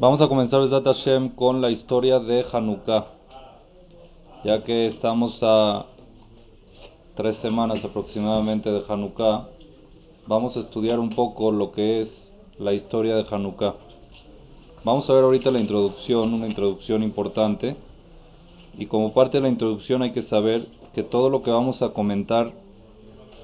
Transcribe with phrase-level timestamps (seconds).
[0.00, 3.06] Vamos a comenzar Besat Hashem con la historia de Hanukkah,
[4.44, 5.86] ya que estamos a
[7.16, 9.48] tres semanas aproximadamente de Hanukkah.
[10.28, 13.74] Vamos a estudiar un poco lo que es la historia de Hanukkah.
[14.84, 17.74] Vamos a ver ahorita la introducción, una introducción importante.
[18.78, 21.88] Y como parte de la introducción hay que saber que todo lo que vamos a
[21.88, 22.52] comentar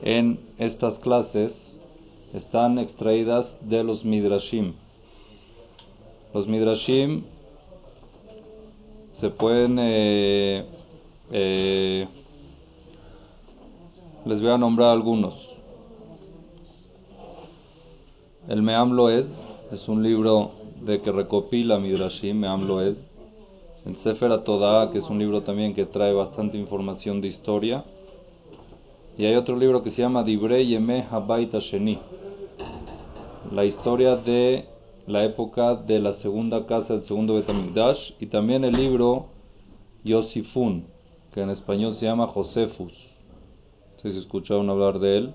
[0.02, 1.80] en estas clases
[2.32, 4.83] están extraídas de los Midrashim.
[6.34, 7.22] Los Midrashim
[9.12, 9.78] se pueden...
[9.78, 10.64] Eh,
[11.30, 12.08] eh,
[14.26, 15.34] les voy a nombrar algunos.
[18.48, 19.26] El Meam Loed
[19.70, 20.50] es un libro
[20.80, 22.96] de que recopila Midrashim, Meam Loed.
[23.86, 27.84] El Sefer Atodá, que es un libro también que trae bastante información de historia.
[29.16, 32.00] Y hay otro libro que se llama Dibrei Yemeh Habayit Sheni.
[33.52, 34.73] La historia de
[35.06, 39.26] la época de la segunda casa del segundo Betamigdash y también el libro
[40.02, 40.86] Yosifun,
[41.32, 42.92] que en español se llama Josefus.
[42.92, 45.34] No sé si escucharon hablar de él.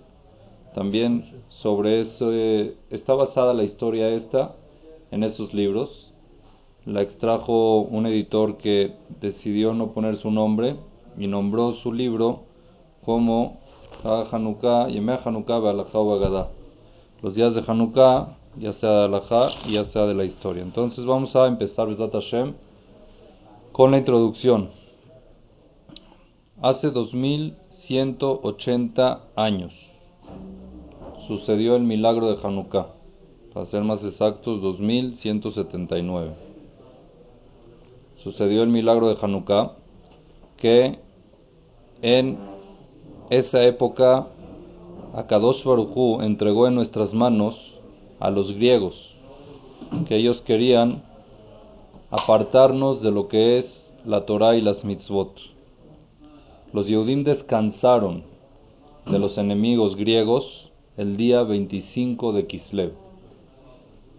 [0.74, 2.32] También sobre eso
[2.90, 4.56] está basada la historia esta
[5.12, 6.14] en esos libros.
[6.86, 10.78] La extrajo un editor que decidió no poner su nombre
[11.18, 12.44] y nombró su libro
[13.04, 13.60] como
[14.04, 16.50] Hanukkah, Yemeh Hanukkah
[17.22, 20.62] Los días de Hanukkah ya sea de Alajá y ya sea de la historia.
[20.64, 21.88] Entonces vamos a empezar,
[23.72, 24.70] con la introducción.
[26.62, 29.74] Hace 2180 años
[31.28, 32.88] sucedió el milagro de Hanukkah,
[33.54, 36.34] para ser más exactos, 2179.
[38.18, 39.76] Sucedió el milagro de Hanukkah
[40.58, 41.00] que
[42.02, 42.38] en
[43.30, 44.28] esa época
[45.14, 47.69] Akadosh Baruj entregó en nuestras manos
[48.20, 49.16] a los griegos,
[50.08, 51.04] que ellos querían
[52.12, 55.36] apartarnos de lo que es la Torah y las mitzvot.
[56.74, 58.24] Los Yehudim descansaron
[59.06, 62.94] de los enemigos griegos el día 25 de Kislev.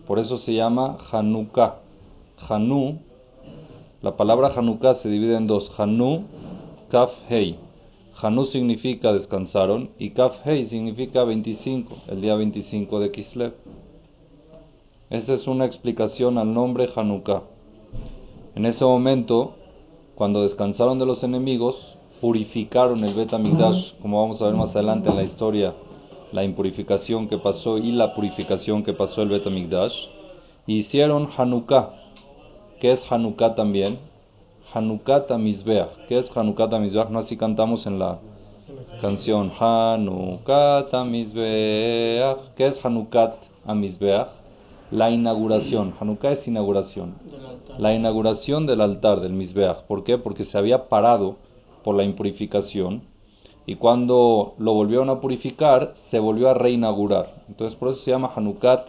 [0.07, 1.77] Por eso se llama Hanukkah.
[2.49, 2.99] Hanu,
[4.03, 6.25] la palabra Hanukkah se divide en dos, Hanu,
[6.91, 7.57] Kaf, Hei.
[8.21, 13.53] Hanu significa descansaron y Kaf, Hei significa 25, el día 25 de Kislev.
[15.11, 17.43] Esta es una explicación al nombre Hanukkah.
[18.55, 19.55] En ese momento,
[20.15, 23.31] cuando descansaron de los enemigos, purificaron el Bet
[24.01, 25.75] como vamos a ver más adelante en la historia,
[26.31, 29.49] la impurificación que pasó y la purificación que pasó el Bet
[30.69, 31.91] y hicieron Hanukkah.
[32.79, 33.99] ¿Qué es Hanukkah también?
[34.73, 36.07] Hanukkah Tamizbeach.
[36.07, 37.11] ¿Qué es Hanukkah Tamizbeach?
[37.11, 38.21] No así cantamos en la
[39.01, 42.55] canción Hanukkah Tamizbeach.
[42.55, 43.35] ¿Qué es Hanukkah
[43.67, 44.40] Amizbeach?
[44.91, 45.95] La inauguración.
[46.01, 47.15] Hanukkah es inauguración.
[47.79, 49.85] La inauguración del altar del Mizbeach.
[49.87, 50.19] ¿Por qué?
[50.19, 51.37] Porque se había parado
[51.85, 53.03] por la impurificación
[53.67, 57.45] y cuando lo volvieron a purificar se volvió a reinaugurar.
[57.49, 58.87] Entonces por eso se llama Hanukkah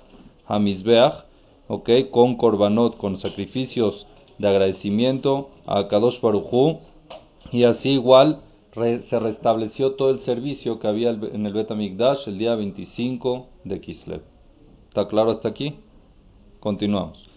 [0.48, 1.26] HaMizbeach,
[1.68, 1.90] ¿ok?
[2.10, 4.08] Con korbanot, con sacrificios
[4.38, 6.80] de agradecimiento a Kadosh Baruchu
[7.52, 8.40] y así igual
[8.74, 14.22] se restableció todo el servicio que había en el Betamikdash el día 25 de Kislev.
[14.88, 15.76] ¿Está claro hasta aquí?
[16.62, 17.28] Continuamos.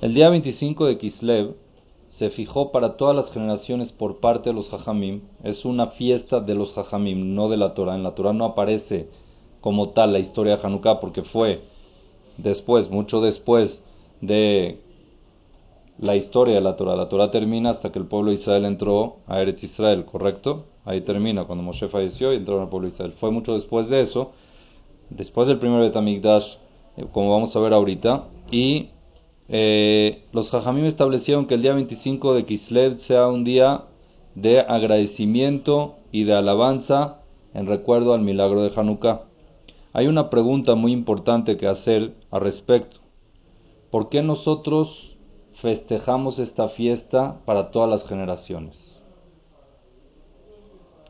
[0.00, 1.54] El día 25 de Kislev
[2.08, 5.20] se fijó para todas las generaciones por parte de los Jajamim.
[5.44, 7.94] Es una fiesta de los Jajamim, no de la Torah.
[7.94, 9.08] En la Torah no aparece
[9.60, 11.60] como tal la historia de Hanukkah porque fue
[12.38, 13.84] después, mucho después
[14.20, 14.80] de
[16.00, 16.96] la historia de la Torah.
[16.96, 20.64] La Torah termina hasta que el pueblo de Israel entró a Eretz Israel, ¿correcto?
[20.84, 23.12] Ahí termina, cuando Moshe falleció y entraron al pueblo de Israel.
[23.12, 24.32] Fue mucho después de eso,
[25.10, 26.56] después del primer Betamigdash,
[26.96, 28.90] eh, como vamos a ver ahorita, y
[29.48, 33.84] eh, los Jajamim establecieron que el día 25 de Kislev sea un día
[34.34, 37.20] de agradecimiento y de alabanza
[37.54, 39.22] en recuerdo al milagro de Hanukkah.
[39.92, 42.98] Hay una pregunta muy importante que hacer al respecto.
[43.90, 45.16] ¿Por qué nosotros
[45.54, 49.00] festejamos esta fiesta para todas las generaciones?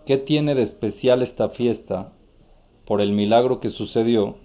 [0.05, 2.13] ¿Qué tiene de especial esta fiesta
[2.85, 4.37] por el milagro que sucedió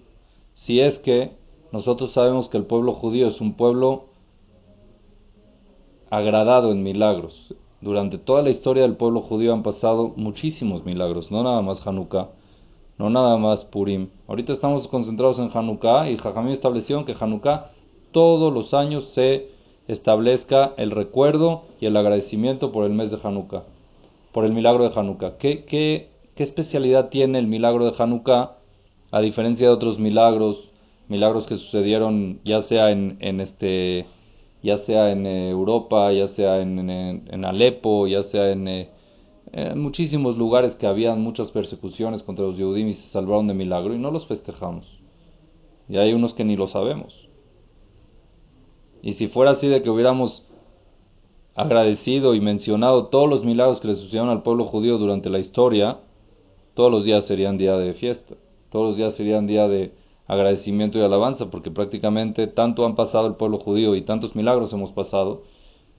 [0.56, 1.41] si es que
[1.72, 4.06] nosotros sabemos que el pueblo judío es un pueblo
[6.10, 7.56] agradado en milagros.
[7.80, 12.30] Durante toda la historia del pueblo judío han pasado muchísimos milagros, no nada más Hanukkah,
[12.98, 14.10] no nada más Purim.
[14.28, 17.72] Ahorita estamos concentrados en Hanukkah y Jajamí establecieron que Hanukkah
[18.12, 19.50] todos los años se
[19.88, 23.64] establezca el recuerdo y el agradecimiento por el mes de Hanukkah,
[24.34, 25.38] por el milagro de Hanukkah.
[25.38, 28.58] ¿Qué, qué, qué especialidad tiene el milagro de Hanukkah
[29.12, 30.71] a diferencia de otros milagros
[31.12, 34.08] milagros que sucedieron ya sea en, este
[34.64, 40.76] ya sea en eh, Europa, ya sea en, Alepo, ya sea en, en, muchísimos lugares
[40.76, 44.26] que habían muchas persecuciones contra los Yehudim y se salvaron de milagro y no los
[44.26, 45.02] festejamos.
[45.90, 47.28] Y hay unos que ni lo sabemos.
[49.02, 50.46] Y si fuera así de que hubiéramos
[51.56, 56.00] agradecido y mencionado todos los milagros que le sucedieron al pueblo judío durante la historia,
[56.74, 58.36] todos los días serían día de fiesta,
[58.70, 59.92] todos los días serían día de
[60.32, 64.94] agradecimiento y alabanza, porque prácticamente tanto han pasado el pueblo judío y tantos milagros hemos
[64.94, 65.44] pasado,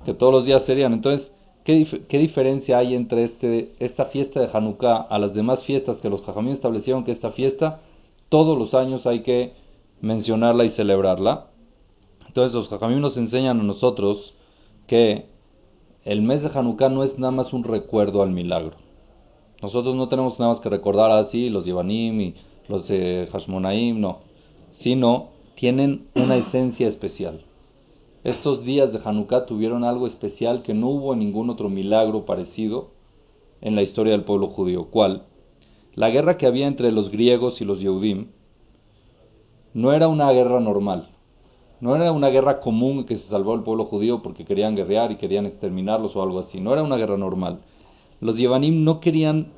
[0.06, 0.94] que todos los días serían.
[0.94, 6.08] Entonces, ¿qué, diferencia hay entre este, esta fiesta de Hanukkah a las demás fiestas que
[6.08, 7.82] los jajamín establecieron que esta fiesta
[8.30, 9.52] todos los años hay que
[10.00, 11.48] mencionarla y celebrarla?
[12.26, 14.34] Entonces los jajamín nos enseñan a nosotros
[14.86, 15.26] que
[16.06, 18.78] el mes de Hanukkah no es nada más un recuerdo al milagro.
[19.60, 22.34] Nosotros no tenemos nada más que recordar así los Yevanim y
[22.68, 24.20] los de Hashmonaim, no,
[24.70, 27.44] sino tienen una esencia especial.
[28.24, 32.90] Estos días de Hanukkah tuvieron algo especial que no hubo ningún otro milagro parecido
[33.60, 34.86] en la historia del pueblo judío.
[34.90, 35.24] ¿Cuál?
[35.94, 38.28] La guerra que había entre los griegos y los Yehudim
[39.74, 41.08] no era una guerra normal.
[41.80, 45.16] No era una guerra común que se salvó el pueblo judío porque querían guerrear y
[45.16, 46.60] querían exterminarlos o algo así.
[46.60, 47.60] No era una guerra normal.
[48.20, 49.48] Los Yevanim no querían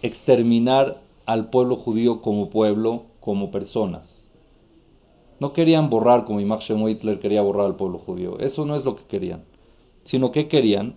[0.00, 4.30] exterminar al pueblo judío como pueblo, como personas.
[5.40, 8.38] No querían borrar como Imam Hitler quería borrar al pueblo judío.
[8.38, 9.44] Eso no es lo que querían.
[10.04, 10.96] Sino que querían,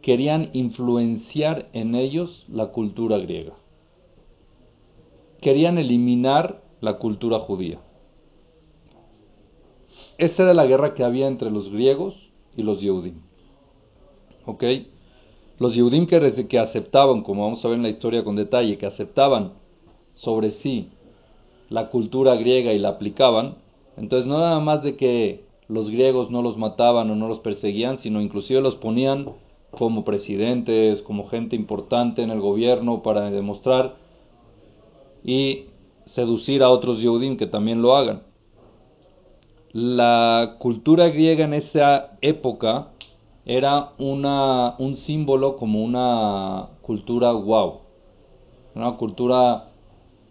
[0.00, 3.54] querían influenciar en ellos la cultura griega.
[5.40, 7.80] Querían eliminar la cultura judía.
[10.18, 13.20] Esa era la guerra que había entre los griegos y los Yehudim.
[14.46, 14.64] ¿Ok?
[15.64, 19.54] Los Yehudim que, aceptaban, como vamos a ver en la historia con detalle, que aceptaban
[20.12, 20.90] sobre sí
[21.70, 23.54] la cultura griega y la aplicaban,
[23.96, 27.96] entonces no nada más de que los griegos no los mataban o no los perseguían,
[27.96, 29.30] sino inclusive los ponían
[29.70, 33.96] como presidentes, como gente importante en el gobierno para demostrar
[35.24, 35.68] y
[36.04, 38.22] seducir a otros Yehudim que también lo hagan.
[39.72, 42.88] La cultura griega en esa época
[43.46, 47.80] era una, un símbolo como una cultura wow,
[48.74, 49.70] una cultura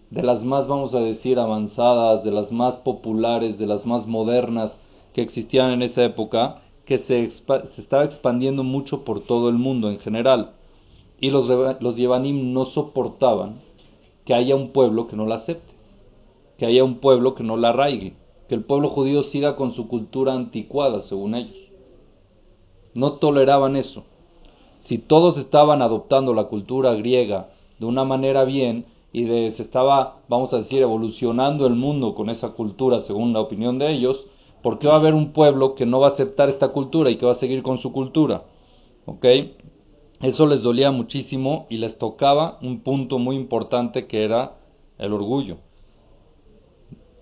[0.09, 4.79] de las más, vamos a decir, avanzadas, de las más populares, de las más modernas
[5.13, 9.89] que existían en esa época, que se, se estaba expandiendo mucho por todo el mundo
[9.89, 10.51] en general.
[11.19, 11.47] Y los,
[11.81, 13.61] los Yevanim no soportaban
[14.25, 15.73] que haya un pueblo que no la acepte,
[16.57, 18.15] que haya un pueblo que no la arraigue
[18.47, 21.62] que el pueblo judío siga con su cultura anticuada, según ellos.
[22.93, 24.03] No toleraban eso.
[24.79, 27.49] Si todos estaban adoptando la cultura griega
[27.79, 32.29] de una manera bien y de, se estaba, vamos a decir, evolucionando el mundo con
[32.29, 34.25] esa cultura, según la opinión de ellos,
[34.61, 37.17] ¿por qué va a haber un pueblo que no va a aceptar esta cultura y
[37.17, 38.43] que va a seguir con su cultura?
[40.21, 44.57] Eso les dolía muchísimo y les tocaba un punto muy importante que era
[44.97, 45.57] el orgullo.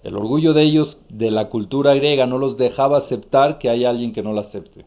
[0.04, 4.14] El orgullo de ellos, de la cultura griega, no los dejaba aceptar que hay alguien
[4.14, 4.86] que no la acepte.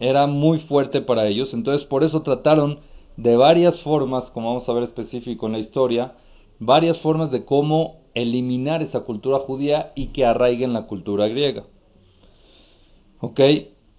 [0.00, 2.80] Era muy fuerte para ellos, entonces por eso trataron
[3.16, 6.14] de varias formas, como vamos a ver específico en la historia,
[6.58, 11.64] varias formas de cómo eliminar esa cultura judía y que arraiguen la cultura griega.
[13.20, 13.40] ¿Ok?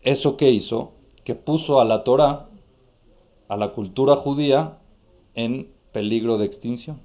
[0.02, 0.94] ¿Eso qué hizo?
[1.24, 2.50] Que puso a la Torah,
[3.48, 4.80] a la cultura judía,
[5.34, 7.00] en peligro de extinción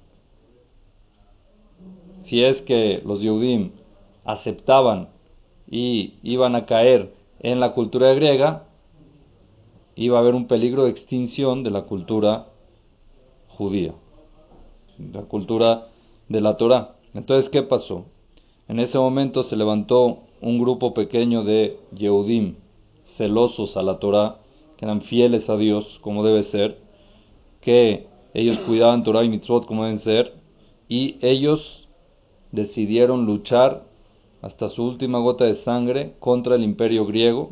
[2.23, 3.71] si es que los Yehudim
[4.23, 5.09] aceptaban
[5.69, 8.67] y iban a caer en la cultura griega,
[9.95, 12.47] iba a haber un peligro de extinción de la cultura
[13.47, 13.93] judía,
[15.13, 15.87] la cultura
[16.29, 16.95] de la Torah.
[17.13, 18.05] Entonces, ¿qué pasó?
[18.67, 22.55] En ese momento se levantó un grupo pequeño de Yehudim,
[23.03, 24.39] celosos a la Torah,
[24.77, 26.79] que eran fieles a Dios como debe ser,
[27.59, 30.33] que ellos cuidaban Torah y mitzvot como deben ser,
[30.87, 31.89] y ellos
[32.51, 33.85] decidieron luchar
[34.41, 37.51] hasta su última gota de sangre contra el imperio griego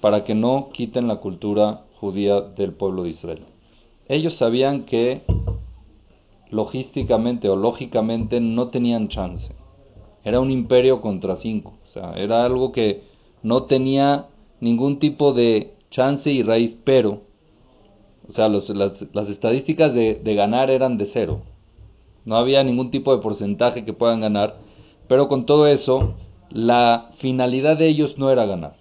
[0.00, 3.44] para que no quiten la cultura judía del pueblo de Israel.
[4.08, 5.22] Ellos sabían que
[6.50, 9.54] logísticamente o lógicamente no tenían chance.
[10.24, 11.74] Era un imperio contra cinco.
[11.88, 13.02] O sea, era algo que
[13.42, 14.26] no tenía
[14.60, 17.22] ningún tipo de chance y raíz, pero,
[18.26, 21.42] o sea, las, estadísticas de ganar eran de cero.
[22.24, 24.58] No había ningún tipo de porcentaje que puedan ganar.
[25.08, 26.14] Pero con todo eso,
[26.50, 28.77] la finalidad de ellos no era ganar.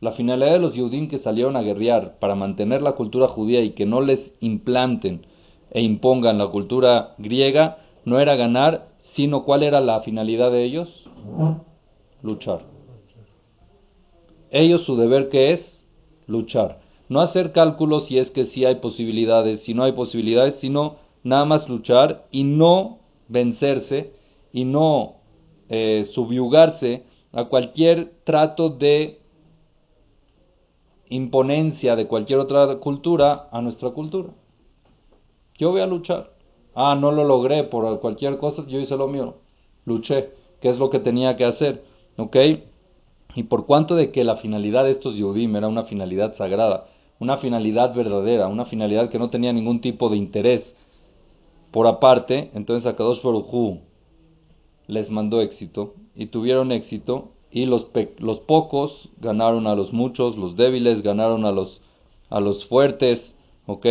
[0.00, 3.70] La finalidad de los Yudim que salieron a guerrear para mantener la cultura judía y
[3.70, 5.26] que no les implanten
[5.70, 11.08] e impongan la cultura griega no era ganar, sino cuál era la finalidad de ellos?
[12.22, 12.60] Luchar.
[14.50, 15.92] ellos su deber que es
[16.26, 16.80] luchar.
[17.08, 21.44] No hacer cálculos si es que sí hay posibilidades, si no hay posibilidades, sino nada
[21.44, 24.12] más luchar y no vencerse
[24.52, 25.16] y no
[25.68, 29.19] eh, subyugarse a cualquier trato de
[31.10, 34.30] imponencia de cualquier otra cultura a nuestra cultura.
[35.58, 36.32] Yo voy a luchar.
[36.74, 39.34] Ah, no lo logré por cualquier cosa, yo hice lo mío.
[39.84, 41.84] Luché, que es lo que tenía que hacer.
[42.16, 42.36] ¿Ok?
[43.34, 46.86] Y por cuanto de que la finalidad de estos Yudim era una finalidad sagrada,
[47.18, 50.74] una finalidad verdadera, una finalidad que no tenía ningún tipo de interés
[51.70, 53.78] por aparte, entonces a Kadosh Baruj
[54.86, 60.56] les mandó éxito y tuvieron éxito y los, los pocos ganaron a los muchos, los
[60.56, 61.80] débiles ganaron a los,
[62.28, 63.86] a los fuertes, ¿ok?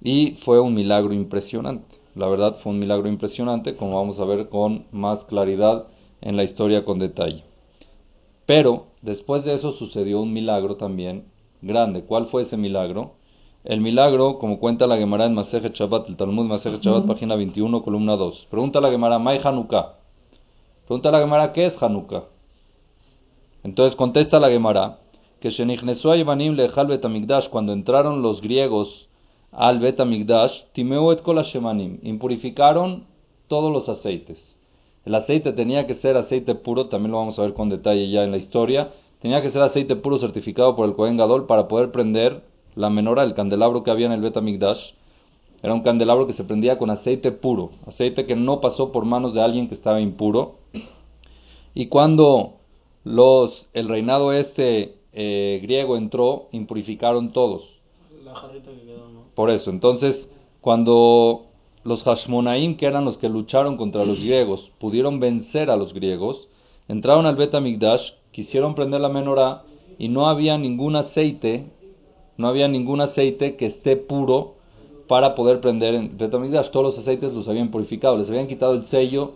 [0.00, 1.96] Y fue un milagro impresionante.
[2.14, 5.86] La verdad fue un milagro impresionante, como vamos a ver con más claridad
[6.20, 7.44] en la historia con detalle.
[8.46, 11.26] Pero después de eso sucedió un milagro también
[11.62, 12.04] grande.
[12.04, 13.14] ¿Cuál fue ese milagro?
[13.64, 17.82] El milagro, como cuenta la Gemara en Masejet Shabbat, el Talmud Masejet Shabbat, página 21,
[17.84, 18.48] columna 2.
[18.50, 19.94] Pregunta la Gemara, ¿May Hanukkah?
[20.84, 22.24] Pregunta la Gemara, ¿qué es Hanukkah?
[23.64, 24.98] Entonces contesta la Gemara
[25.40, 25.50] que
[27.50, 29.08] cuando entraron los griegos
[29.50, 31.42] al Betamigdash, Timeu et kol
[32.02, 33.04] impurificaron
[33.48, 34.56] todos los aceites.
[35.04, 38.22] El aceite tenía que ser aceite puro, también lo vamos a ver con detalle ya
[38.22, 38.92] en la historia.
[39.20, 42.42] Tenía que ser aceite puro certificado por el Kohen Gadol para poder prender
[42.76, 44.92] la menora, el candelabro que había en el Betamigdash.
[45.62, 49.34] Era un candelabro que se prendía con aceite puro, aceite que no pasó por manos
[49.34, 50.56] de alguien que estaba impuro.
[51.74, 52.54] Y cuando
[53.04, 57.68] los, el reinado este eh, griego entró, impurificaron todos.
[58.24, 59.24] La jarrita que quedó, ¿no?
[59.34, 60.30] Por eso, entonces,
[60.60, 61.46] cuando
[61.84, 66.48] los Hashmonaim, que eran los que lucharon contra los griegos, pudieron vencer a los griegos,
[66.88, 67.52] entraron al Bet
[68.30, 69.64] quisieron prender la menorá
[69.98, 71.66] y no había ningún aceite,
[72.36, 74.54] no había ningún aceite que esté puro
[75.08, 78.86] para poder prender en Bet Todos los aceites los habían purificado, les habían quitado el
[78.86, 79.32] sello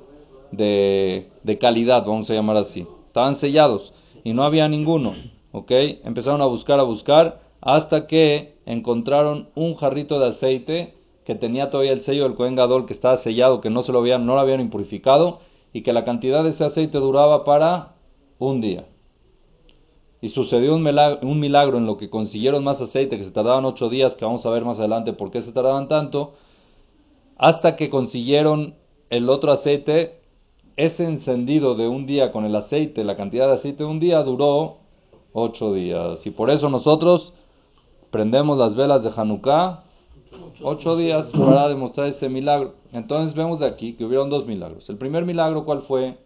[0.52, 3.94] de, de calidad, vamos a llamar así estaban sellados
[4.25, 5.14] y no había ninguno,
[5.52, 5.70] ¿ok?
[6.04, 10.94] Empezaron a buscar, a buscar, hasta que encontraron un jarrito de aceite
[11.25, 14.00] que tenía todavía el sello del Cohen Gadol, que estaba sellado, que no se lo
[14.00, 15.40] habían, no lo habían impurificado,
[15.73, 17.94] y que la cantidad de ese aceite duraba para
[18.38, 18.85] un día.
[20.20, 23.64] Y sucedió un milagro, un milagro, en lo que consiguieron más aceite, que se tardaban
[23.64, 26.35] ocho días, que vamos a ver más adelante por qué se tardaban tanto,
[27.38, 28.75] hasta que consiguieron
[29.08, 30.20] el otro aceite
[30.76, 34.23] ese encendido de un día con el aceite, la cantidad de aceite de un día
[34.23, 34.78] duró
[35.33, 36.26] ocho días.
[36.26, 37.35] Y por eso nosotros
[38.11, 39.83] prendemos las velas de Hanukkah
[40.62, 42.75] ocho días para demostrar ese milagro.
[42.92, 44.88] Entonces vemos de aquí que hubieron dos milagros.
[44.90, 46.18] El primer milagro, ¿cuál fue?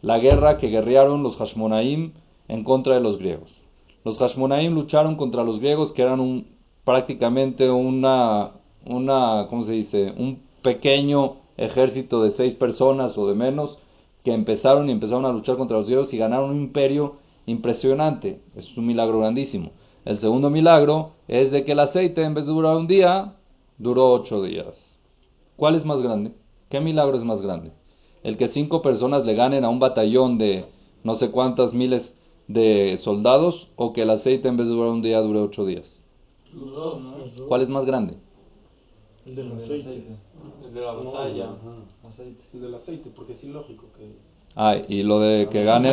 [0.00, 2.12] La guerra que guerrearon los Hashmonaim
[2.48, 3.52] en contra de los griegos.
[4.04, 6.46] Los Hashmonaim lucharon contra los griegos que eran un,
[6.84, 8.52] prácticamente una,
[8.84, 10.14] una, ¿cómo se dice?
[10.16, 13.78] Un pequeño ejército de seis personas o de menos
[14.24, 18.40] que empezaron y empezaron a luchar contra los dioses y ganaron un imperio impresionante.
[18.54, 19.70] Es un milagro grandísimo.
[20.04, 23.34] El segundo milagro es de que el aceite en vez de durar un día,
[23.78, 24.98] duró ocho días.
[25.56, 26.32] ¿Cuál es más grande?
[26.68, 27.72] ¿Qué milagro es más grande?
[28.22, 30.64] El que cinco personas le ganen a un batallón de
[31.04, 35.02] no sé cuántas miles de soldados o que el aceite en vez de durar un
[35.02, 36.02] día dure ocho días.
[37.48, 38.14] ¿Cuál es más grande?
[39.26, 40.16] El del aceite.
[40.64, 41.48] El de la batalla.
[42.54, 44.14] El del aceite, porque es ilógico que...
[44.54, 45.92] Ah, y lo de que gane...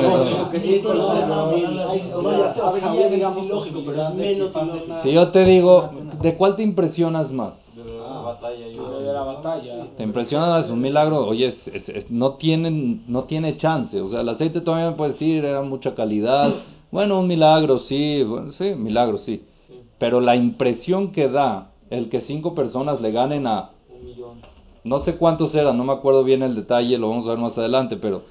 [5.04, 5.90] Si yo te digo,
[6.22, 7.56] ¿de cuál te impresionas más?
[7.75, 8.68] De la batalla.
[8.68, 9.88] De la batalla.
[9.98, 14.00] Te impresiona más un milagro, oye, es, es, no, tienen, no tiene chance.
[14.00, 16.54] O sea, el aceite todavía me puede decir, era mucha calidad.
[16.92, 19.44] Bueno, un milagro, sí, sí, milagro, sí.
[19.98, 23.72] Pero la impresión que da el que cinco personas le ganen a...
[23.90, 24.42] Un millón.
[24.84, 27.58] No sé cuántos eran, no me acuerdo bien el detalle, lo vamos a ver más
[27.58, 28.24] adelante, pero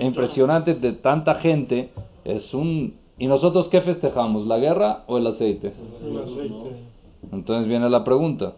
[0.00, 1.90] impresionante de tanta gente,
[2.24, 2.94] es un...
[3.18, 5.72] ¿Y nosotros qué festejamos, la guerra o el aceite?
[6.02, 6.86] El aceite.
[7.32, 8.54] Entonces viene la pregunta.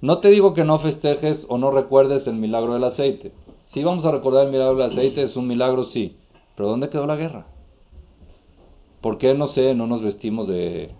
[0.00, 3.32] No te digo que no festejes o no recuerdes el milagro del aceite.
[3.62, 6.16] Sí vamos a recordar el milagro del aceite, es un milagro, sí.
[6.56, 7.46] Pero ¿dónde quedó la guerra?
[9.00, 10.90] ¿Por qué, no sé, no nos vestimos de,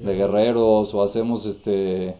[0.00, 2.16] de guerreros o hacemos este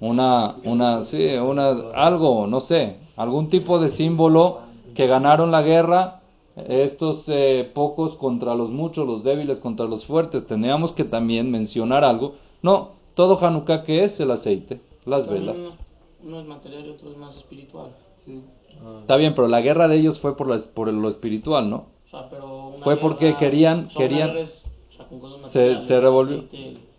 [0.00, 4.60] una una sí una algo no sé algún tipo de símbolo
[4.94, 6.18] que ganaron la guerra
[6.66, 10.46] estos eh, pocos contra los muchos los débiles contra los fuertes.
[10.46, 12.34] Teníamos que también mencionar algo.
[12.62, 15.56] No todo Hanukkah que es el aceite las velas.
[16.24, 17.90] uno, es material y otro es más espiritual.
[19.00, 22.28] Está bien pero la guerra de ellos fue por, por lo espiritual no o sea,
[22.28, 24.36] pero fue porque querían, querían,
[25.50, 26.44] se, se revolvió.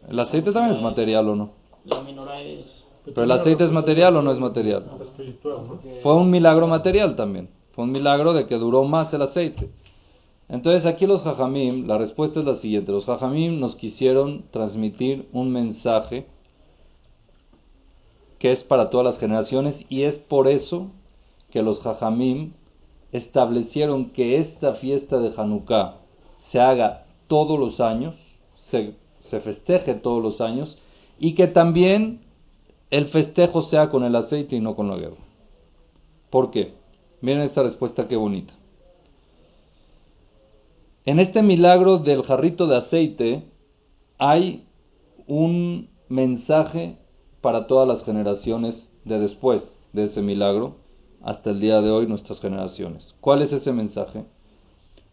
[0.10, 1.52] ¿El aceite también es material o no?
[1.86, 2.86] La menorá es...
[3.06, 4.86] ¿Pero el aceite es material o no es material?
[6.02, 7.50] Fue un milagro material también.
[7.72, 9.70] Fue un milagro de que duró más el aceite.
[10.48, 12.92] Entonces aquí los jajamim, la respuesta es la siguiente.
[12.92, 16.28] Los jajamim nos quisieron transmitir un mensaje
[18.40, 20.88] que es para todas las generaciones y es por eso
[21.52, 22.54] que los jajamim
[23.12, 25.98] establecieron que esta fiesta de Hanukkah
[26.36, 28.16] se haga todos los años,
[28.56, 30.80] se, se festeje todos los años
[31.20, 32.22] y que también
[32.90, 35.18] el festejo sea con el aceite y no con la guerra.
[36.30, 36.74] ¿Por qué?
[37.22, 38.54] Miren esta respuesta qué bonita.
[41.06, 43.44] En este milagro del jarrito de aceite
[44.18, 44.68] hay
[45.28, 46.98] un mensaje
[47.42, 50.76] para todas las generaciones de después de ese milagro
[51.22, 53.18] hasta el día de hoy nuestras generaciones.
[53.22, 54.26] ¿Cuál es ese mensaje?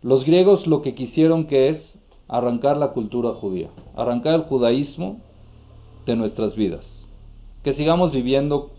[0.02, 5.20] Los griegos lo que quisieron que es arrancar la cultura judía, arrancar el judaísmo
[6.04, 7.08] de nuestras vidas.
[7.62, 8.70] Que sigamos viviendo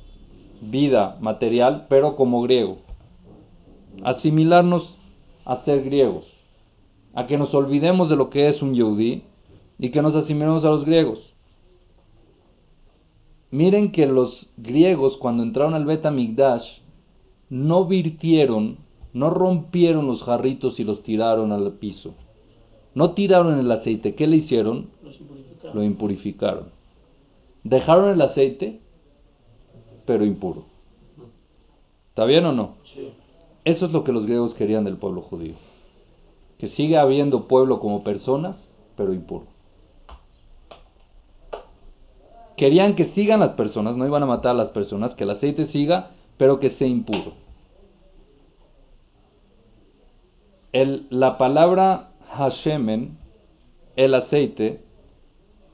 [0.62, 2.80] vida material, pero como griego.
[4.04, 4.98] Asimilarnos
[5.46, 6.25] a ser griegos.
[7.13, 9.24] A que nos olvidemos de lo que es un yehudí
[9.77, 11.34] y que nos asimilemos a los griegos.
[13.50, 16.80] Miren que los griegos cuando entraron al Bet Migdash
[17.50, 18.77] no virtieron,
[19.13, 22.13] no rompieron los jarritos y los tiraron al piso.
[22.98, 24.16] No tiraron el aceite.
[24.16, 24.89] ¿Qué le hicieron?
[25.72, 26.72] Lo impurificaron.
[27.63, 28.82] Dejaron el aceite,
[30.08, 30.66] pero impuro.
[32.10, 32.74] ¿Está bien o no?
[33.63, 35.54] Eso es lo que los griegos querían del pueblo judío.
[36.58, 39.46] Que siga habiendo pueblo como personas, pero impuro.
[42.56, 45.68] Querían que sigan las personas, no iban a matar a las personas, que el aceite
[45.68, 47.34] siga, pero que sea impuro.
[50.72, 53.17] El, la palabra Hashemen,
[53.96, 54.83] el aceite,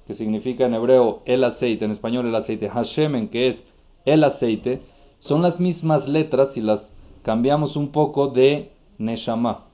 [0.05, 3.63] que significa en hebreo el aceite, en español el aceite, Hashemen, que es
[4.05, 4.81] el aceite,
[5.19, 9.65] son las mismas letras y las cambiamos un poco de Neshama.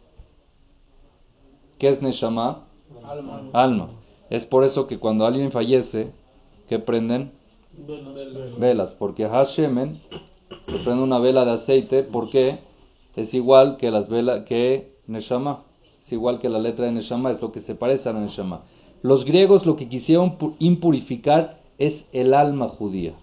[1.77, 2.67] ¿Qué es Neshama?
[3.03, 3.41] Alma.
[3.53, 3.89] Alma.
[4.29, 6.11] Es por eso que cuando alguien fallece,
[6.67, 7.31] ¿qué prenden?
[8.57, 10.01] Velas, porque Hashemen
[10.67, 12.59] se prende una vela de aceite porque
[13.15, 15.63] es igual que las velas que Neshama.
[16.09, 18.63] Es igual que la letra de Neshama, es lo que se parece a la Neshama.
[19.03, 23.13] Los griegos lo que quisieron impurificar es el alma judía,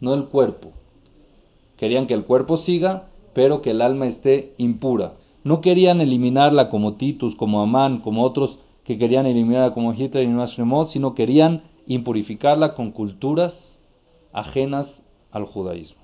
[0.00, 0.72] no el cuerpo.
[1.76, 5.12] Querían que el cuerpo siga, pero que el alma esté impura.
[5.44, 10.28] No querían eliminarla como Titus, como Amán, como otros que querían eliminarla como Hitler y
[10.28, 13.78] Nashremot, sino querían impurificarla con culturas
[14.32, 16.00] ajenas al judaísmo.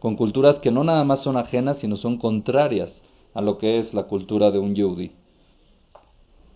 [0.00, 3.94] Con culturas que no nada más son ajenas, sino son contrarias a lo que es
[3.94, 5.12] la cultura de un yudí.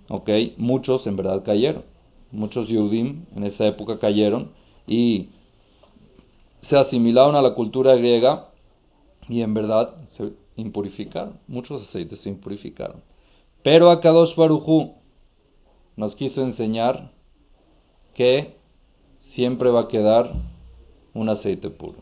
[0.08, 0.30] ¿Ok?
[0.56, 1.84] Muchos en verdad cayeron
[2.30, 4.52] muchos Yehudim en esa época cayeron
[4.86, 5.30] y
[6.60, 8.50] se asimilaron a la cultura griega
[9.28, 11.38] y en verdad se impurificaron.
[11.48, 13.02] Muchos aceites se impurificaron.
[13.62, 14.94] Pero Akadosh Baruchu
[15.96, 17.12] nos quiso enseñar
[18.14, 18.56] que
[19.20, 20.32] siempre va a quedar
[21.14, 21.98] un aceite puro.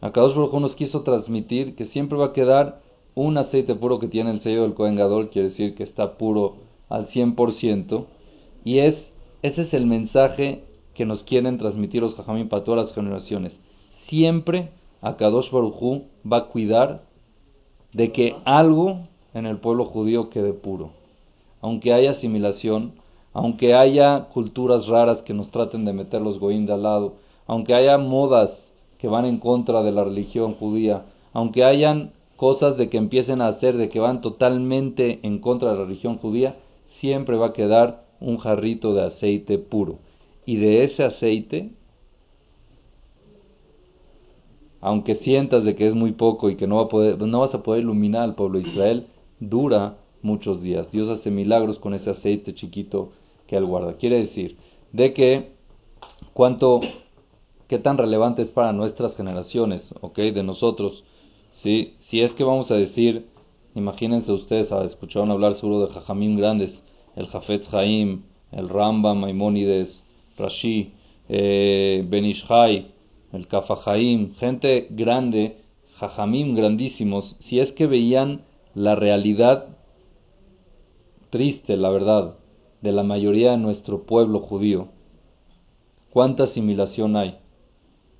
[0.00, 2.80] Akadosh Baruchu nos quiso transmitir que siempre va a quedar
[3.16, 6.56] un aceite puro que tiene el sello del Kohen Gadol, quiere decir que está puro
[6.88, 8.04] al 100%,
[8.62, 10.62] y es, ese es el mensaje
[10.94, 13.58] que nos quieren transmitir los Jajamim para todas las generaciones.
[14.06, 17.02] Siempre Akadosh Barujú va a cuidar
[17.92, 20.90] de que algo en el pueblo judío quede puro.
[21.62, 22.92] Aunque haya asimilación,
[23.32, 27.14] aunque haya culturas raras que nos traten de meter los goín al lado,
[27.46, 32.88] aunque haya modas que van en contra de la religión judía, aunque hayan cosas de
[32.88, 36.56] que empiecen a hacer de que van totalmente en contra de la religión judía,
[37.00, 39.98] siempre va a quedar un jarrito de aceite puro.
[40.44, 41.72] Y de ese aceite,
[44.80, 47.54] aunque sientas de que es muy poco y que no, va a poder, no vas
[47.54, 49.06] a poder iluminar al pueblo de Israel,
[49.40, 50.90] dura muchos días.
[50.92, 53.12] Dios hace milagros con ese aceite chiquito
[53.46, 53.94] que él guarda.
[53.94, 54.56] Quiere decir
[54.92, 55.52] de que
[56.32, 56.80] cuánto,
[57.68, 60.18] qué tan relevante es para nuestras generaciones, ¿ok?
[60.18, 61.04] De nosotros,
[61.50, 61.90] ¿sí?
[61.94, 63.26] Si es que vamos a decir,
[63.74, 70.04] imagínense ustedes, escucharon hablar seguro de jajamín grandes, el Jafet Haim, el Ramba, Maimónides,
[70.36, 70.92] Rashi,
[71.28, 72.92] eh, Benishai,
[73.32, 75.58] el Kafahaim, gente grande,
[75.96, 78.42] Jajamim grandísimos, si es que veían
[78.74, 79.68] la realidad
[81.30, 82.36] triste, la verdad,
[82.82, 84.88] de la mayoría de nuestro pueblo judío,
[86.10, 87.38] cuánta asimilación hay,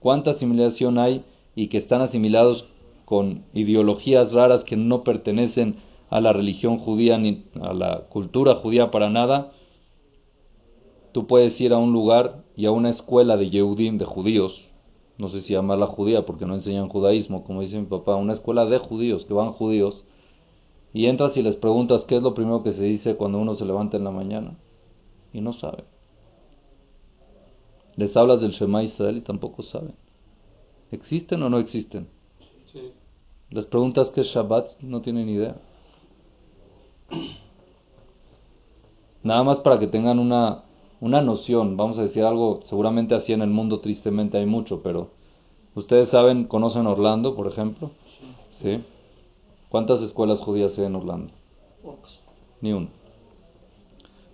[0.00, 2.68] cuánta asimilación hay y que están asimilados
[3.06, 5.76] con ideologías raras que no pertenecen
[6.10, 9.52] a la religión judía ni a la cultura judía para nada,
[11.12, 14.66] tú puedes ir a un lugar y a una escuela de Yehudim, de judíos,
[15.18, 18.66] no sé si llamarla judía porque no enseñan judaísmo, como dice mi papá, una escuela
[18.66, 20.04] de judíos, que van judíos,
[20.92, 23.64] y entras y les preguntas qué es lo primero que se dice cuando uno se
[23.64, 24.58] levanta en la mañana,
[25.32, 25.84] y no saben.
[27.94, 29.94] Les hablas del Shema Israel y tampoco saben.
[30.90, 32.08] ¿Existen o no existen?
[33.50, 35.56] Les preguntas qué es Shabbat, no tienen idea.
[39.22, 40.64] Nada más para que tengan una,
[41.00, 45.10] una noción, vamos a decir algo, seguramente así en el mundo tristemente hay mucho, pero
[45.74, 47.90] ustedes saben, conocen Orlando, por ejemplo,
[48.52, 48.84] ¿sí?
[49.68, 51.32] ¿Cuántas escuelas judías hay en Orlando?
[52.60, 52.88] Ni uno.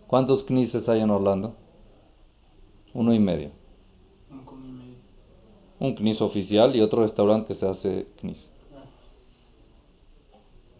[0.07, 1.55] ¿Cuántos knises hay en Orlando?
[2.94, 3.50] Uno y medio.
[5.83, 8.53] Un knis oficial y otro restaurante se hace knis.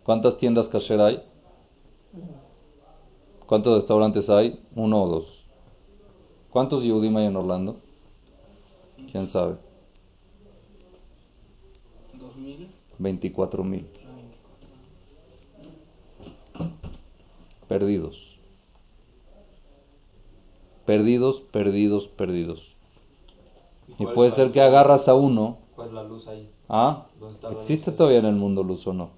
[0.05, 1.23] ¿Cuántas tiendas kasher hay?
[3.49, 4.61] ¿Cuántos restaurantes hay?
[4.77, 5.45] Uno o dos.
[6.51, 7.81] ¿Cuántos Yehudim hay en Orlando?
[9.11, 9.57] ¿Quién sabe?
[12.97, 13.89] Veinticuatro mil.
[17.67, 18.39] Perdidos.
[20.87, 22.72] Perdidos, perdidos, perdidos.
[24.03, 25.59] Y puede ser que agarras a uno.
[25.77, 26.51] Pues la luz ahí.
[26.69, 27.07] ¿Ah?
[27.59, 29.11] ¿Existe todavía en el mundo luz o no?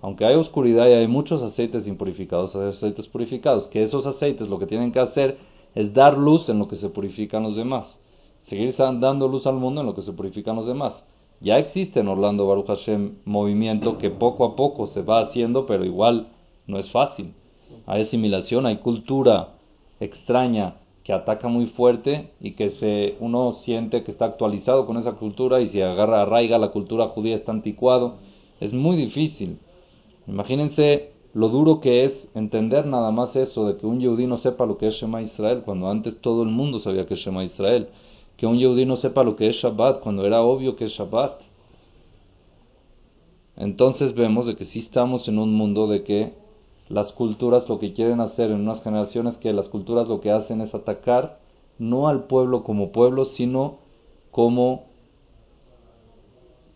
[0.00, 4.58] Aunque hay oscuridad y hay muchos aceites impurificados, hay aceites purificados, que esos aceites lo
[4.58, 5.38] que tienen que hacer
[5.74, 7.98] es dar luz en lo que se purifican los demás.
[8.40, 11.04] Seguir dando luz al mundo en lo que se purifican los demás.
[11.40, 15.84] Ya existe en Orlando Baruch Hashem movimiento que poco a poco se va haciendo, pero
[15.84, 16.28] igual
[16.66, 17.34] no es fácil.
[17.84, 19.54] Hay asimilación, hay cultura
[20.00, 25.12] extraña que ataca muy fuerte y que se, uno siente que está actualizado con esa
[25.12, 28.16] cultura y si agarra, arraiga la cultura judía está anticuado.
[28.58, 29.60] Es muy difícil.
[30.26, 34.66] Imagínense lo duro que es entender nada más eso, de que un yehudí no sepa
[34.66, 37.86] lo que es Shema Israel, cuando antes todo el mundo sabía que es Shema Israel.
[38.36, 41.40] Que un yehudí no sepa lo que es Shabbat, cuando era obvio que es Shabbat.
[43.56, 46.34] Entonces vemos de que sí estamos en un mundo de que
[46.88, 50.60] las culturas lo que quieren hacer en unas generaciones, que las culturas lo que hacen
[50.60, 51.38] es atacar
[51.78, 53.78] no al pueblo como pueblo, sino
[54.30, 54.84] como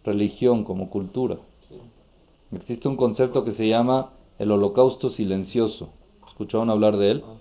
[0.05, 1.39] religión, como cultura.
[2.53, 5.91] Existe un concepto que se llama el holocausto silencioso.
[6.27, 7.25] ¿Escucharon hablar de él?
[7.25, 7.37] Ah,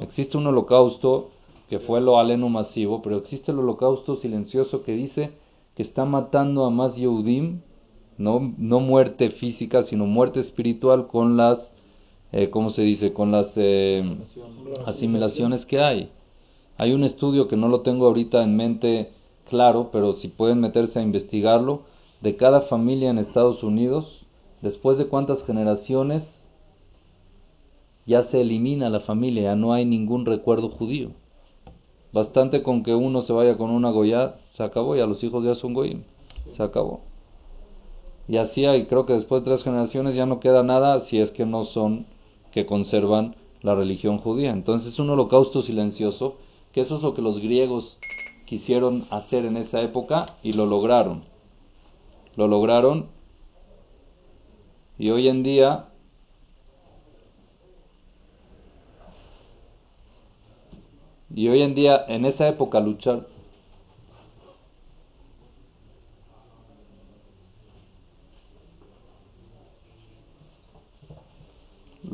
[0.00, 1.30] existe un holocausto
[1.68, 5.32] que fue lo aleno masivo, pero existe el holocausto silencioso que dice
[5.76, 7.60] que está matando a más Yehudim,
[8.20, 11.72] no, no muerte física, sino muerte espiritual con las,
[12.32, 13.14] eh, ¿cómo se dice?
[13.14, 14.04] Con las eh,
[14.86, 16.10] asimilaciones que hay.
[16.76, 19.10] Hay un estudio que no lo tengo ahorita en mente
[19.48, 21.82] claro, pero si pueden meterse a investigarlo,
[22.20, 24.26] de cada familia en Estados Unidos,
[24.60, 26.46] después de cuántas generaciones
[28.04, 31.12] ya se elimina la familia, ya no hay ningún recuerdo judío.
[32.12, 35.54] Bastante con que uno se vaya con una goya, se acabó, ya los hijos ya
[35.54, 36.02] son goyim,
[36.54, 37.09] se acabó.
[38.30, 41.32] Y así hay, creo que después de tres generaciones ya no queda nada si es
[41.32, 42.06] que no son
[42.52, 44.52] que conservan la religión judía.
[44.52, 46.36] Entonces un holocausto silencioso,
[46.72, 47.98] que eso es lo que los griegos
[48.46, 51.24] quisieron hacer en esa época y lo lograron
[52.36, 53.08] lo lograron
[54.98, 55.88] y hoy en día
[61.34, 63.26] y hoy en día en esa época luchar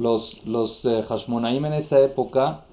[0.07, 2.67] los los eh, Hashmonaim en esa época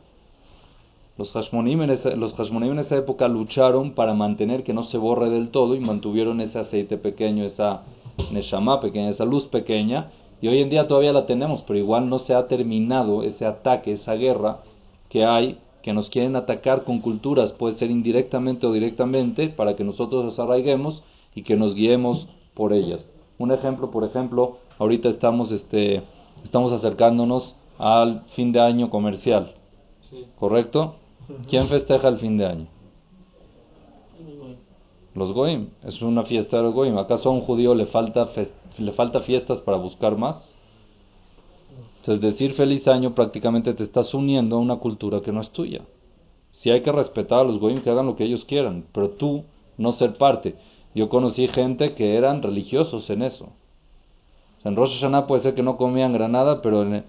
[1.15, 5.29] los Hashmonim, en esa, los en esa época lucharon para mantener que no se borre
[5.29, 7.83] del todo y mantuvieron ese aceite pequeño, esa
[8.31, 10.09] Neshama pequeña, esa luz pequeña.
[10.41, 13.93] Y hoy en día todavía la tenemos, pero igual no se ha terminado ese ataque,
[13.93, 14.61] esa guerra
[15.07, 19.83] que hay, que nos quieren atacar con culturas, puede ser indirectamente o directamente, para que
[19.83, 21.03] nosotros las arraiguemos
[21.35, 23.13] y que nos guiemos por ellas.
[23.37, 26.01] Un ejemplo, por ejemplo, ahorita estamos, este,
[26.43, 29.53] estamos acercándonos al fin de año comercial,
[30.39, 30.95] ¿correcto?
[31.47, 32.67] ¿Quién festeja el fin de año?
[35.15, 35.69] Los Goim.
[35.83, 36.97] Es una fiesta de los Goim.
[36.97, 38.29] ¿Acaso a un judío le falta,
[38.77, 40.49] le falta fiestas para buscar más?
[41.99, 45.81] Entonces decir feliz año prácticamente te estás uniendo a una cultura que no es tuya.
[46.51, 49.43] Si hay que respetar a los Goim que hagan lo que ellos quieran, pero tú
[49.77, 50.55] no ser parte.
[50.95, 53.53] Yo conocí gente que eran religiosos en eso.
[54.63, 57.03] En Rosh Hashanah puede ser que no comían granada, pero en,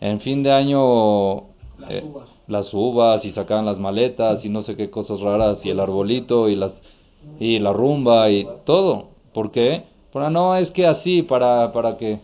[0.00, 1.48] en fin de año
[1.88, 2.04] eh,
[2.46, 6.48] las uvas y sacaban las maletas y no sé qué cosas raras y el arbolito
[6.48, 6.82] y las
[7.38, 9.08] y la rumba y todo.
[9.32, 9.84] ¿Por qué?
[10.14, 12.20] No es que así para para que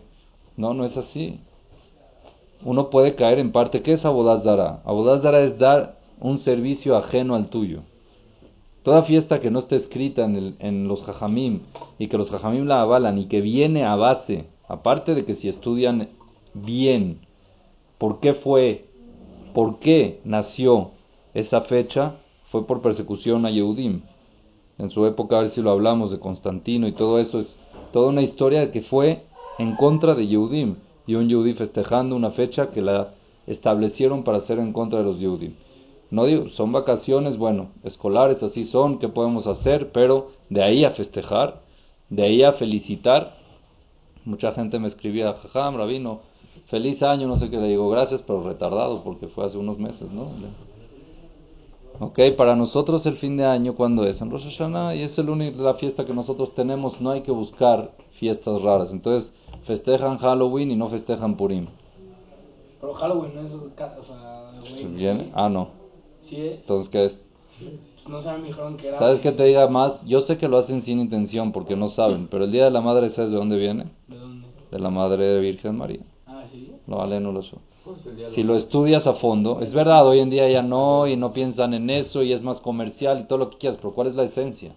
[0.56, 1.40] No, no es así.
[2.64, 3.82] Uno puede caer en parte.
[3.82, 4.82] ¿Qué es Abodazara?
[4.84, 7.82] Abodazara es dar un servicio ajeno al tuyo.
[8.82, 11.60] Toda fiesta que no esté escrita en, el, en los jajamim
[11.98, 15.48] y que los jajamim la avalan y que viene a base, aparte de que si
[15.48, 16.08] estudian
[16.54, 17.20] bien
[17.98, 18.84] por qué fue,
[19.54, 20.92] por qué nació
[21.34, 22.16] esa fecha,
[22.50, 24.02] fue por persecución a Yehudim.
[24.78, 27.58] En su época, a ver si lo hablamos de Constantino y todo eso, es
[27.92, 29.24] toda una historia que fue
[29.58, 30.76] en contra de Yehudim
[31.06, 33.14] y un Yehudí festejando una fecha que la
[33.46, 35.54] establecieron para ser en contra de los Yehudim.
[36.10, 39.90] No digo, son vacaciones, bueno, escolares, así son, ¿qué podemos hacer?
[39.92, 41.62] Pero de ahí a festejar,
[42.08, 43.37] de ahí a felicitar.
[44.28, 46.20] Mucha gente me escribía, jajam, rabino,
[46.66, 50.10] feliz año, no sé qué, le digo, gracias, pero retardado, porque fue hace unos meses,
[50.10, 50.28] ¿no?
[51.98, 54.20] Ok, para nosotros el fin de año, cuando es?
[54.20, 57.32] En Rosh Hashanah, y es el único, la fiesta que nosotros tenemos, no hay que
[57.32, 58.92] buscar fiestas raras.
[58.92, 61.66] Entonces, festejan Halloween y no festejan Purim.
[62.82, 65.32] Pero Halloween no es, o sea, ¿Se viene?
[65.32, 65.70] Ah, no.
[66.28, 66.60] Sí es.
[66.60, 67.24] Entonces, ¿qué es?
[68.06, 68.98] No sé, me dijeron que era...
[68.98, 70.04] ¿Sabes qué te diga más?
[70.04, 72.80] Yo sé que lo hacen sin intención porque no saben, pero el Día de la
[72.80, 73.86] Madre, ¿sabes de dónde viene?
[74.70, 74.76] ¿De?
[74.76, 76.00] De la Madre Virgen María.
[76.26, 76.72] Ah, sí.
[76.86, 80.48] Lo vale, no lo de Si lo estudias a fondo, es verdad, hoy en día
[80.48, 83.58] ya no, y no piensan en eso, y es más comercial y todo lo que
[83.58, 84.74] quieras, pero ¿cuál es la esencia?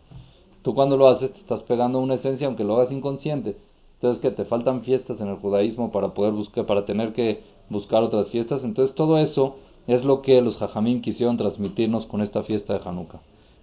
[0.62, 3.58] Tú cuando lo haces te estás pegando una esencia, aunque lo hagas inconsciente.
[3.96, 8.02] Entonces, que te faltan fiestas en el judaísmo para poder buscar, para tener que buscar
[8.02, 8.64] otras fiestas.
[8.64, 13.22] Entonces, todo eso es lo que los jajamim quisieron transmitirnos con esta fiesta de Hanukkah.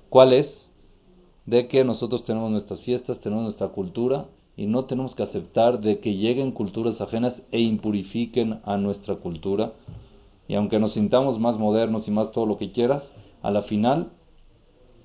[0.09, 0.73] ¿Cuál es?
[1.47, 4.27] De que nosotros tenemos nuestras fiestas, tenemos nuestra cultura,
[4.59, 9.73] y no tenemos que aceptar de que lleguen culturas ajenas e impurifiquen a nuestra cultura.
[10.49, 14.11] Y aunque nos sintamos más modernos y más todo lo que quieras, a la final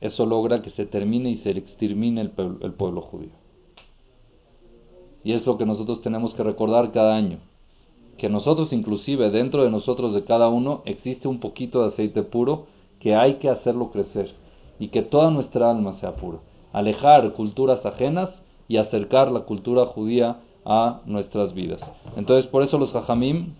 [0.02, 3.30] eso logra que se termine y se extermine el, pueblo- el pueblo judío.
[5.24, 7.38] Y es lo que nosotros tenemos que recordar cada año.
[8.18, 12.66] Que nosotros inclusive dentro de nosotros de cada uno existe un poquito de aceite puro
[13.00, 14.34] que hay que hacerlo crecer.
[14.80, 16.40] Y que toda nuestra alma sea pura.
[16.74, 21.82] Alejar culturas ajenas y acercar la cultura judía a nuestras vidas.
[22.16, 23.54] Entonces por eso los jajamim,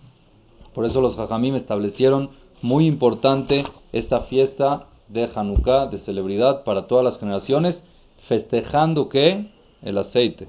[0.74, 2.30] por eso los jajamim establecieron
[2.62, 7.84] muy importante esta fiesta de Hanukkah, de celebridad para todas las generaciones,
[8.26, 9.50] festejando que
[9.82, 10.48] el aceite,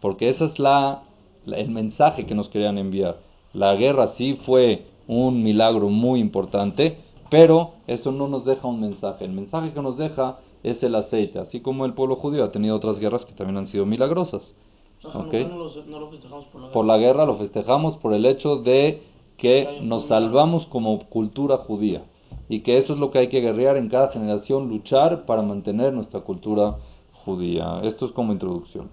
[0.00, 1.02] porque ese es la,
[1.44, 3.18] la- el mensaje que nos querían enviar.
[3.52, 6.98] La guerra sí fue un milagro muy importante,
[7.30, 9.24] pero eso no nos deja un mensaje.
[9.24, 10.38] El mensaje que nos deja
[10.70, 13.66] es el aceite, así como el pueblo judío ha tenido otras guerras que también han
[13.66, 14.60] sido milagrosas.
[15.04, 15.32] O Ok.
[15.32, 18.26] sea, no, lo, no lo festejamos por la Por la guerra lo festejamos por el
[18.26, 19.02] hecho de
[19.36, 22.02] que nos salvamos como cultura judía
[22.48, 25.92] y que eso es lo que hay que guerrear en cada generación, luchar para mantener
[25.92, 26.76] nuestra cultura
[27.12, 27.80] judía.
[27.82, 28.90] Esto es como introducción.